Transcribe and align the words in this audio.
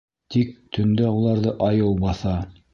Тик 0.35 0.55
төндә 0.77 1.13
уларҙы 1.19 1.55
айыу 1.69 1.95
баҫа. 2.03 2.37